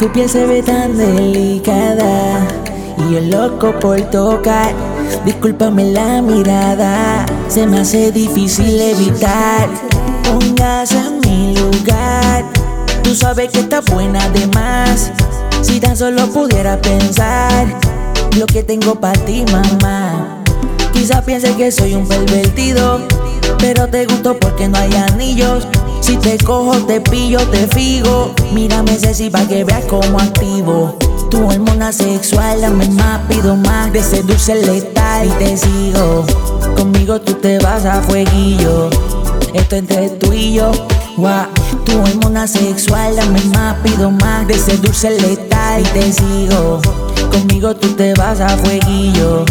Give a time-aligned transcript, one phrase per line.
[0.00, 2.48] Tu piel se ve tan delicada
[2.96, 4.72] y yo loco por tocar.
[5.26, 9.68] Discúlpame la mirada, se me hace difícil evitar.
[10.24, 12.46] Póngase en mi lugar,
[13.02, 15.12] tú sabes que está buena de más.
[15.60, 17.66] Si tan solo pudiera pensar
[18.38, 20.42] lo que tengo para ti, mamá.
[20.94, 23.02] Quizá piense que soy un pervertido,
[23.58, 25.68] pero te gusto porque no hay anillos.
[26.00, 28.32] Si te cojo, te pillo, te figo.
[28.52, 30.96] Mírame, Ceci, pa' que veas como activo.
[31.30, 33.92] Tu hormona sexual, dame más, pido más.
[33.92, 36.24] De seduce letal y te sigo.
[36.76, 38.90] Conmigo tú te vas a fueguillo.
[39.54, 40.72] Esto entre tú y yo.
[41.16, 41.46] Wow.
[41.84, 44.46] Tu hormona sexual, dame más, pido más.
[44.48, 46.80] De seduce letal y te sigo.
[47.30, 49.44] Conmigo tú te vas a fueguillo.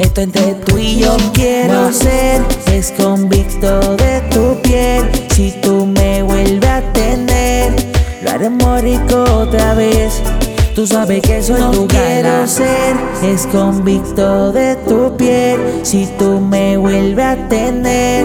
[0.00, 5.79] Esto entre tú y yo quiero ser Es convicto de tu piel Si tú
[8.40, 10.22] Lo haremos rico otra vez.
[10.74, 12.96] Tú sabes que soy no tu quiero ser.
[13.22, 15.60] Es convicto de tu piel.
[15.82, 18.24] Si tú me vuelves a tener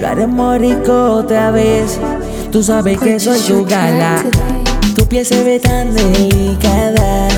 [0.00, 2.00] Lo haremos rico otra vez.
[2.50, 4.24] Tú sabes que soy tu gala.
[4.96, 7.28] Tu piel se ve tan delicada.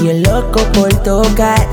[0.00, 1.66] Y el loco por tocar.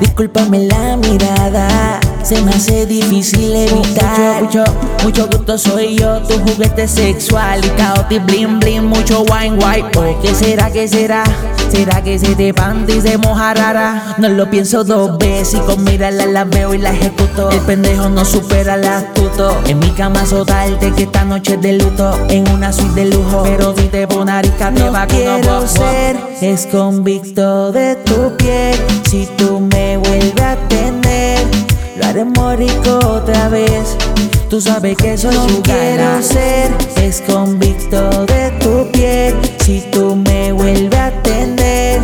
[0.00, 4.42] Discúlpame la mirada, se me hace difícil evitar.
[4.42, 4.64] Mucho, mucho,
[5.04, 7.64] mucho gusto soy yo, tu juguete sexual.
[7.64, 9.98] Y caoti bling bling, mucho wine white.
[9.98, 11.24] Oh, ¿qué será, qué será?
[11.70, 14.16] ¿Será que se te panda y se moja rara?
[14.18, 17.50] No lo pienso dos veces y con mirarla la veo y la ejecuto.
[17.50, 19.56] El pendejo no supera el astuto.
[19.66, 22.18] En mi cama soltarte que esta noche es de luto.
[22.28, 26.16] En una suite de lujo, pero si te pones arica te no va quiero ser
[26.40, 28.76] es convicto de tu piel.
[29.08, 30.89] Si tú me vuelves a tener,
[32.00, 33.96] lo haremos rico otra vez.
[34.48, 39.34] Tú sabes que soy no quiero ser es convicto de tu piel.
[39.64, 42.00] Si tú me vuelves a tener,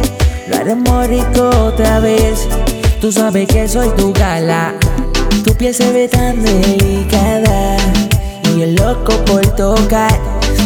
[0.49, 2.47] lo haremos rico otra vez.
[3.01, 4.75] Tú sabes que soy tu gala.
[5.45, 7.77] Tu piel se ve tan delicada
[8.55, 10.19] y el loco por tocar.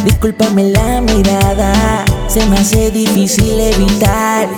[0.05, 4.49] Discúlpame la mirada, se me hace difícil evitar.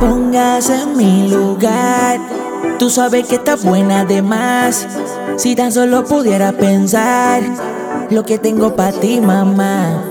[0.00, 2.45] Póngase en mi lugar.
[2.78, 4.86] Tú sabes que está buena de más.
[5.36, 7.42] Si tan solo pudiera pensar
[8.10, 10.04] lo que tengo para ti, mamá.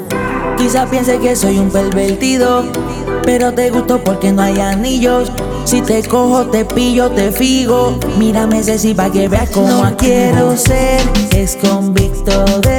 [0.57, 2.63] Quizá piense que soy un pervertido,
[3.23, 5.31] pero te gusto porque no hay anillos.
[5.65, 7.99] Si te cojo, te pillo, te figo.
[8.17, 11.01] Mírame, Ceci, pa' que veas cómo no quiero ser.
[11.35, 12.74] Es convicto de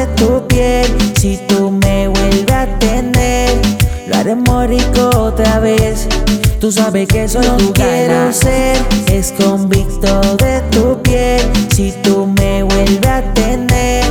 [6.61, 8.79] Tú sabes que soy no tu quiero ser.
[9.09, 11.41] Es convicto de tu piel.
[11.71, 14.05] Si tú me vuelves a tener,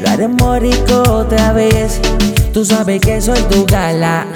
[0.00, 2.00] lo haremos rico otra vez.
[2.52, 4.26] Tú sabes que soy tu gala.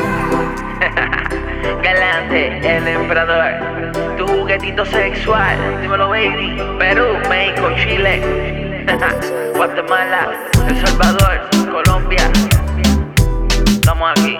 [1.82, 8.20] Galante, el emperador, tu juguetito sexual, dímelo baby, Perú, México, Chile,
[9.54, 10.32] Guatemala,
[10.68, 11.40] El Salvador,
[11.70, 12.30] Colombia,
[13.66, 14.36] estamos aquí,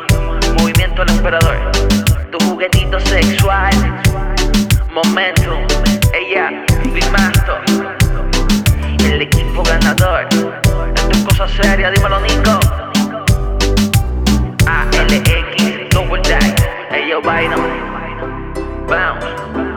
[0.58, 1.56] Movimiento el Emperador,
[2.30, 3.72] tu juguetito sexual,
[4.92, 5.64] Momentum,
[6.12, 6.50] ella,
[7.12, 7.58] Masto,
[9.04, 10.26] el equipo ganador,
[10.94, 12.60] esto es cosa seria, dímelo Nico,
[14.66, 16.22] ALX, Double.
[16.90, 17.62] Hey yo, Bynum.
[18.86, 19.67] Bounce.